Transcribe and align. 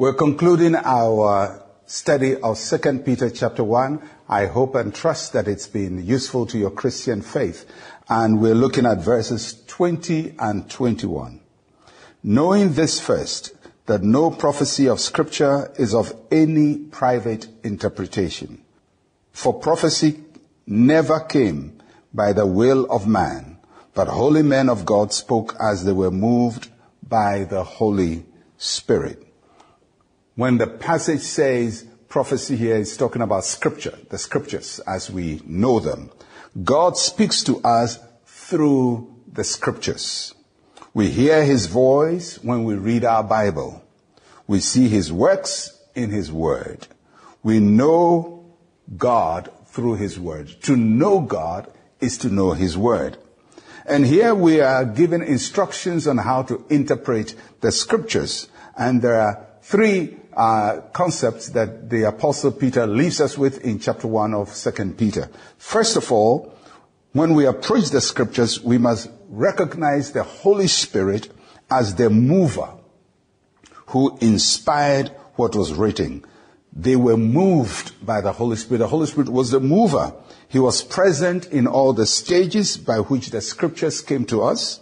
We're 0.00 0.14
concluding 0.14 0.76
our 0.76 1.62
study 1.84 2.34
of 2.34 2.58
2 2.58 3.00
Peter 3.00 3.28
chapter 3.28 3.62
1. 3.62 4.00
I 4.30 4.46
hope 4.46 4.74
and 4.74 4.94
trust 4.94 5.34
that 5.34 5.46
it's 5.46 5.66
been 5.66 6.02
useful 6.06 6.46
to 6.46 6.56
your 6.56 6.70
Christian 6.70 7.20
faith. 7.20 7.66
And 8.08 8.40
we're 8.40 8.54
looking 8.54 8.86
at 8.86 9.04
verses 9.04 9.62
20 9.66 10.36
and 10.38 10.70
21. 10.70 11.40
Knowing 12.22 12.72
this 12.72 12.98
first, 12.98 13.52
that 13.84 14.02
no 14.02 14.30
prophecy 14.30 14.88
of 14.88 15.00
scripture 15.00 15.70
is 15.78 15.94
of 15.94 16.14
any 16.30 16.78
private 16.78 17.48
interpretation. 17.62 18.62
For 19.32 19.52
prophecy 19.52 20.18
never 20.66 21.20
came 21.20 21.78
by 22.14 22.32
the 22.32 22.46
will 22.46 22.86
of 22.90 23.06
man, 23.06 23.58
but 23.92 24.08
holy 24.08 24.44
men 24.44 24.70
of 24.70 24.86
God 24.86 25.12
spoke 25.12 25.54
as 25.60 25.84
they 25.84 25.92
were 25.92 26.10
moved 26.10 26.70
by 27.06 27.44
the 27.44 27.64
Holy 27.64 28.24
Spirit. 28.56 29.26
When 30.40 30.56
the 30.56 30.66
passage 30.66 31.20
says 31.20 31.86
prophecy 32.08 32.56
here 32.56 32.76
is 32.76 32.96
talking 32.96 33.20
about 33.20 33.44
scripture, 33.44 33.98
the 34.08 34.16
scriptures 34.16 34.80
as 34.86 35.10
we 35.10 35.42
know 35.44 35.80
them. 35.80 36.10
God 36.64 36.96
speaks 36.96 37.44
to 37.44 37.60
us 37.60 37.98
through 38.24 39.14
the 39.30 39.44
scriptures. 39.44 40.34
We 40.94 41.10
hear 41.10 41.44
his 41.44 41.66
voice 41.66 42.42
when 42.42 42.64
we 42.64 42.74
read 42.76 43.04
our 43.04 43.22
Bible. 43.22 43.84
We 44.46 44.60
see 44.60 44.88
his 44.88 45.12
works 45.12 45.78
in 45.94 46.08
his 46.08 46.32
word. 46.32 46.86
We 47.42 47.60
know 47.60 48.56
God 48.96 49.50
through 49.66 49.96
his 49.96 50.18
word. 50.18 50.48
To 50.62 50.74
know 50.74 51.20
God 51.20 51.70
is 52.00 52.16
to 52.16 52.30
know 52.30 52.52
his 52.52 52.78
word. 52.78 53.18
And 53.84 54.06
here 54.06 54.34
we 54.34 54.62
are 54.62 54.86
given 54.86 55.20
instructions 55.20 56.06
on 56.06 56.16
how 56.16 56.44
to 56.44 56.64
interpret 56.70 57.34
the 57.60 57.70
scriptures. 57.70 58.48
And 58.74 59.02
there 59.02 59.20
are 59.20 59.46
three 59.60 60.16
Uh, 60.36 60.80
concepts 60.92 61.48
that 61.48 61.90
the 61.90 62.04
apostle 62.04 62.52
Peter 62.52 62.86
leaves 62.86 63.20
us 63.20 63.36
with 63.36 63.64
in 63.64 63.80
chapter 63.80 64.06
1 64.06 64.32
of 64.32 64.54
2 64.54 64.94
Peter. 64.96 65.28
First 65.58 65.96
of 65.96 66.12
all, 66.12 66.54
when 67.12 67.34
we 67.34 67.46
approach 67.46 67.90
the 67.90 68.00
scriptures, 68.00 68.62
we 68.62 68.78
must 68.78 69.10
recognize 69.28 70.12
the 70.12 70.22
Holy 70.22 70.68
Spirit 70.68 71.28
as 71.68 71.96
the 71.96 72.08
mover 72.10 72.68
who 73.86 74.16
inspired 74.20 75.08
what 75.34 75.56
was 75.56 75.72
written. 75.74 76.24
They 76.72 76.94
were 76.94 77.16
moved 77.16 78.06
by 78.06 78.20
the 78.20 78.32
Holy 78.32 78.54
Spirit. 78.54 78.78
The 78.78 78.86
Holy 78.86 79.08
Spirit 79.08 79.30
was 79.30 79.50
the 79.50 79.58
mover. 79.58 80.14
He 80.46 80.60
was 80.60 80.84
present 80.84 81.46
in 81.46 81.66
all 81.66 81.92
the 81.92 82.06
stages 82.06 82.76
by 82.76 83.00
which 83.00 83.30
the 83.30 83.40
scriptures 83.40 84.00
came 84.00 84.24
to 84.26 84.42
us. 84.42 84.80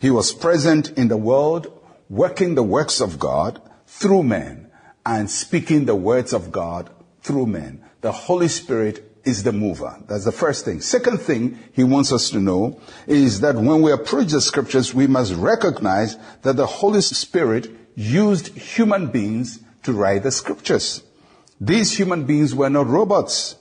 He 0.00 0.10
was 0.10 0.32
present 0.32 0.96
in 0.96 1.08
the 1.08 1.18
world, 1.18 1.70
working 2.08 2.54
the 2.54 2.62
works 2.62 3.02
of 3.02 3.18
God 3.18 3.60
through 3.86 4.22
men 4.22 4.66
and 5.06 5.30
speaking 5.30 5.84
the 5.84 5.94
words 5.94 6.32
of 6.32 6.50
God 6.50 6.90
through 7.22 7.46
men. 7.46 7.82
The 8.00 8.10
Holy 8.10 8.48
Spirit 8.48 9.18
is 9.24 9.44
the 9.44 9.52
mover. 9.52 9.96
That's 10.08 10.24
the 10.24 10.32
first 10.32 10.64
thing. 10.64 10.80
Second 10.80 11.18
thing 11.18 11.58
he 11.72 11.84
wants 11.84 12.12
us 12.12 12.30
to 12.30 12.40
know 12.40 12.80
is 13.06 13.40
that 13.40 13.54
when 13.54 13.82
we 13.82 13.92
approach 13.92 14.32
the 14.32 14.40
scriptures, 14.40 14.92
we 14.92 15.06
must 15.06 15.32
recognize 15.34 16.16
that 16.42 16.56
the 16.56 16.66
Holy 16.66 17.00
Spirit 17.00 17.70
used 17.94 18.48
human 18.56 19.06
beings 19.06 19.60
to 19.84 19.92
write 19.92 20.24
the 20.24 20.32
scriptures. 20.32 21.02
These 21.60 21.96
human 21.96 22.24
beings 22.24 22.54
were 22.54 22.68
not 22.68 22.88
robots. 22.88 23.54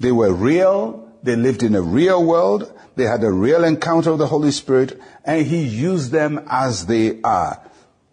They 0.00 0.12
were 0.12 0.32
real. 0.32 1.12
They 1.22 1.36
lived 1.36 1.62
in 1.62 1.74
a 1.74 1.82
real 1.82 2.24
world. 2.24 2.72
They 2.96 3.04
had 3.04 3.22
a 3.22 3.30
real 3.30 3.62
encounter 3.62 4.10
with 4.10 4.18
the 4.18 4.26
Holy 4.26 4.50
Spirit 4.50 5.00
and 5.24 5.46
he 5.46 5.62
used 5.62 6.10
them 6.10 6.44
as 6.48 6.86
they 6.86 7.20
are. 7.22 7.60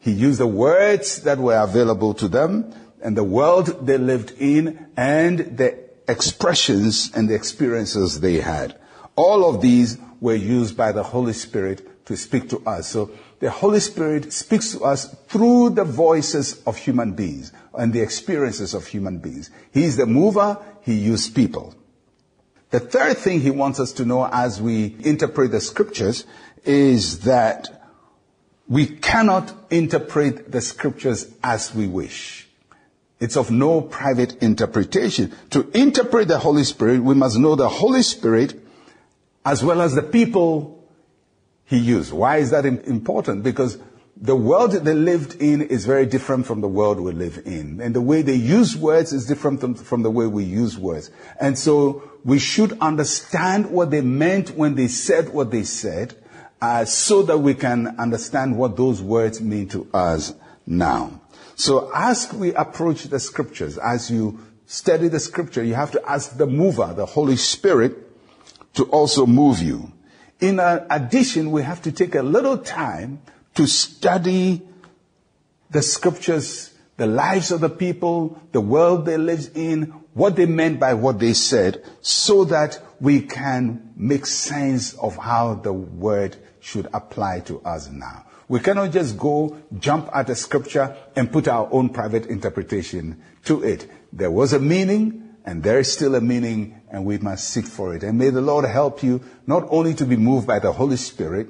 He 0.05 0.11
used 0.11 0.39
the 0.39 0.45
words 0.45 1.23
that 1.23 1.39
were 1.39 1.57
available 1.57 2.13
to 2.13 2.27
them 2.27 2.71
and 3.01 3.17
the 3.17 3.23
world 3.23 3.87
they 3.87 3.97
lived 3.97 4.33
in 4.37 4.85
and 4.95 5.57
the 5.57 5.79
expressions 6.07 7.11
and 7.15 7.27
the 7.27 7.33
experiences 7.33 8.19
they 8.19 8.35
had. 8.35 8.77
All 9.15 9.49
of 9.49 9.61
these 9.61 9.97
were 10.21 10.35
used 10.35 10.77
by 10.77 10.91
the 10.91 11.01
Holy 11.01 11.33
Spirit 11.33 12.05
to 12.05 12.15
speak 12.15 12.49
to 12.49 12.59
us. 12.67 12.87
So 12.87 13.09
the 13.39 13.49
Holy 13.49 13.79
Spirit 13.79 14.31
speaks 14.31 14.73
to 14.73 14.83
us 14.83 15.11
through 15.27 15.71
the 15.71 15.83
voices 15.83 16.61
of 16.67 16.77
human 16.77 17.13
beings 17.13 17.51
and 17.73 17.91
the 17.91 18.01
experiences 18.01 18.75
of 18.75 18.85
human 18.85 19.17
beings. 19.17 19.49
He's 19.73 19.97
the 19.97 20.05
mover. 20.05 20.59
He 20.81 20.93
used 20.93 21.33
people. 21.35 21.73
The 22.69 22.79
third 22.79 23.17
thing 23.17 23.41
he 23.41 23.49
wants 23.49 23.79
us 23.79 23.91
to 23.93 24.05
know 24.05 24.29
as 24.31 24.61
we 24.61 24.97
interpret 24.99 25.49
the 25.49 25.61
scriptures 25.61 26.27
is 26.63 27.21
that 27.21 27.84
we 28.67 28.87
cannot 28.87 29.53
interpret 29.69 30.51
the 30.51 30.61
scriptures 30.61 31.31
as 31.43 31.73
we 31.73 31.87
wish. 31.87 32.47
It's 33.19 33.37
of 33.37 33.51
no 33.51 33.81
private 33.81 34.41
interpretation. 34.43 35.33
To 35.51 35.69
interpret 35.71 36.27
the 36.27 36.39
Holy 36.39 36.63
Spirit, 36.63 37.01
we 37.01 37.15
must 37.15 37.37
know 37.37 37.55
the 37.55 37.69
Holy 37.69 38.01
Spirit 38.01 38.59
as 39.45 39.63
well 39.63 39.81
as 39.81 39.95
the 39.95 40.01
people 40.01 40.83
he 41.65 41.77
used. 41.77 42.11
Why 42.11 42.37
is 42.37 42.51
that 42.51 42.65
important? 42.65 43.43
Because 43.43 43.77
the 44.17 44.35
world 44.35 44.71
they 44.71 44.93
lived 44.93 45.41
in 45.41 45.61
is 45.61 45.85
very 45.85 46.05
different 46.05 46.45
from 46.45 46.61
the 46.61 46.67
world 46.67 46.99
we 46.99 47.11
live 47.11 47.41
in. 47.45 47.81
And 47.81 47.93
the 47.93 48.01
way 48.01 48.21
they 48.21 48.35
use 48.35 48.75
words 48.75 49.13
is 49.13 49.25
different 49.25 49.59
from, 49.59 49.75
from, 49.75 50.03
the 50.03 50.11
way 50.11 50.25
we 50.25 50.43
use 50.43 50.77
words. 50.77 51.11
And 51.39 51.57
so 51.57 52.09
we 52.23 52.39
should 52.39 52.79
understand 52.79 53.69
what 53.71 53.91
they 53.91 54.01
meant 54.01 54.51
when 54.51 54.75
they 54.75 54.87
said 54.87 55.29
what 55.29 55.51
they 55.51 55.63
said 55.63 56.15
uh, 56.65 56.83
so 56.83 57.21
that 57.21 57.37
we 57.37 57.53
can 57.53 57.95
understand 57.99 58.57
what 58.57 58.75
those 58.75 58.99
words 58.99 59.39
mean 59.39 59.67
to 59.67 59.87
us 59.93 60.33
now. 60.65 61.21
So 61.55 61.91
as 61.93 62.33
we 62.33 62.55
approach 62.55 63.03
the 63.03 63.19
scriptures, 63.19 63.77
as 63.77 64.09
you 64.09 64.39
study 64.65 65.07
the 65.07 65.19
scripture, 65.19 65.63
you 65.63 65.75
have 65.75 65.91
to 65.91 66.01
ask 66.09 66.35
the 66.35 66.47
mover, 66.47 66.91
the 66.97 67.05
Holy 67.05 67.35
Spirit, 67.35 67.95
to 68.73 68.85
also 68.85 69.27
move 69.27 69.61
you. 69.61 69.91
In 70.39 70.59
addition, 70.59 71.51
we 71.51 71.61
have 71.61 71.83
to 71.83 71.91
take 71.91 72.15
a 72.15 72.23
little 72.23 72.57
time 72.57 73.21
to 73.53 73.67
study 73.67 74.63
the 75.69 75.83
scriptures, 75.83 76.73
the 76.97 77.05
lives 77.05 77.51
of 77.51 77.61
the 77.61 77.69
people, 77.69 78.41
the 78.53 78.61
world 78.61 79.05
they 79.05 79.17
lived 79.17 79.55
in, 79.55 79.93
what 80.15 80.35
they 80.35 80.47
meant 80.47 80.79
by 80.79 80.95
what 80.95 81.19
they 81.19 81.33
said, 81.33 81.83
so 82.01 82.45
that 82.45 82.79
we 82.99 83.21
can 83.21 83.93
make 83.95 84.25
sense 84.25 84.95
of 84.95 85.15
how 85.15 85.53
the 85.53 85.71
word 85.71 86.35
should 86.65 86.87
apply 86.95 87.41
to 87.41 87.61
us 87.61 87.91
now. 87.91 88.25
We 88.47 88.59
cannot 88.59 88.91
just 88.91 89.19
go 89.19 89.55
jump 89.77 90.09
at 90.11 90.31
a 90.31 90.35
scripture 90.35 90.97
and 91.15 91.31
put 91.31 91.47
our 91.47 91.69
own 91.71 91.89
private 91.89 92.25
interpretation 92.25 93.21
to 93.43 93.61
it. 93.61 93.87
There 94.11 94.31
was 94.31 94.51
a 94.51 94.59
meaning 94.59 95.35
and 95.45 95.61
there 95.61 95.77
is 95.77 95.93
still 95.93 96.15
a 96.15 96.21
meaning 96.21 96.81
and 96.89 97.05
we 97.05 97.19
must 97.19 97.49
seek 97.49 97.67
for 97.67 97.95
it. 97.95 98.01
And 98.01 98.17
may 98.17 98.31
the 98.31 98.41
Lord 98.41 98.65
help 98.65 99.03
you 99.03 99.21
not 99.45 99.67
only 99.69 99.93
to 99.93 100.05
be 100.05 100.15
moved 100.15 100.47
by 100.47 100.57
the 100.57 100.71
Holy 100.71 100.97
Spirit, 100.97 101.49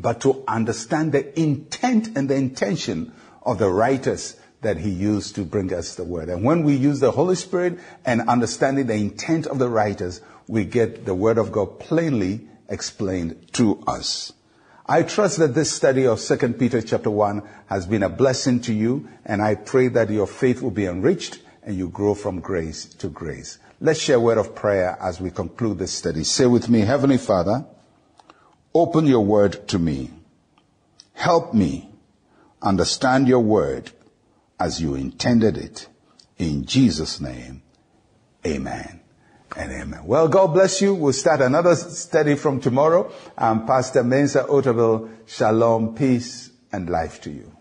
but 0.00 0.20
to 0.22 0.42
understand 0.48 1.12
the 1.12 1.40
intent 1.40 2.16
and 2.16 2.28
the 2.28 2.34
intention 2.34 3.12
of 3.44 3.58
the 3.58 3.70
writers 3.70 4.34
that 4.62 4.78
he 4.78 4.90
used 4.90 5.36
to 5.36 5.44
bring 5.44 5.72
us 5.72 5.94
the 5.94 6.02
word. 6.02 6.28
And 6.28 6.42
when 6.42 6.64
we 6.64 6.74
use 6.74 6.98
the 6.98 7.12
Holy 7.12 7.36
Spirit 7.36 7.78
and 8.04 8.22
understanding 8.22 8.88
the 8.88 8.94
intent 8.94 9.46
of 9.46 9.60
the 9.60 9.68
writers, 9.68 10.20
we 10.48 10.64
get 10.64 11.04
the 11.04 11.14
word 11.14 11.38
of 11.38 11.52
God 11.52 11.78
plainly 11.78 12.48
explained 12.68 13.52
to 13.54 13.82
us. 13.86 14.32
I 14.86 15.02
trust 15.02 15.38
that 15.38 15.54
this 15.54 15.70
study 15.70 16.06
of 16.06 16.20
2 16.20 16.54
Peter 16.54 16.80
chapter 16.80 17.10
1 17.10 17.42
has 17.66 17.86
been 17.86 18.02
a 18.02 18.08
blessing 18.08 18.60
to 18.62 18.72
you, 18.72 19.08
and 19.24 19.42
I 19.42 19.54
pray 19.54 19.88
that 19.88 20.10
your 20.10 20.26
faith 20.26 20.62
will 20.62 20.70
be 20.70 20.86
enriched 20.86 21.40
and 21.62 21.76
you 21.76 21.90
grow 21.90 22.14
from 22.14 22.40
grace 22.40 22.86
to 22.86 23.08
grace. 23.08 23.58
Let's 23.80 24.00
share 24.00 24.16
a 24.16 24.20
word 24.20 24.38
of 24.38 24.54
prayer 24.54 24.96
as 25.00 25.20
we 25.20 25.30
conclude 25.30 25.78
this 25.78 25.92
study. 25.92 26.24
Say 26.24 26.46
with 26.46 26.68
me, 26.70 26.80
Heavenly 26.80 27.18
Father, 27.18 27.66
open 28.74 29.06
your 29.06 29.24
word 29.24 29.68
to 29.68 29.78
me. 29.78 30.10
Help 31.12 31.52
me 31.52 31.90
understand 32.62 33.28
your 33.28 33.40
word 33.40 33.90
as 34.58 34.80
you 34.80 34.94
intended 34.94 35.58
it. 35.58 35.86
In 36.38 36.64
Jesus' 36.64 37.20
name, 37.20 37.62
amen 38.46 38.98
and 39.56 39.72
amen. 39.72 40.04
Well, 40.04 40.28
God 40.28 40.48
bless 40.48 40.80
you. 40.80 40.94
We'll 40.94 41.12
start 41.12 41.40
another 41.40 41.74
study 41.74 42.34
from 42.34 42.60
tomorrow. 42.60 43.12
I'm 43.36 43.66
Pastor 43.66 44.02
Mensa 44.02 44.44
Otabil. 44.44 45.10
Shalom, 45.26 45.94
peace, 45.94 46.50
and 46.72 46.88
life 46.88 47.20
to 47.22 47.30
you. 47.30 47.52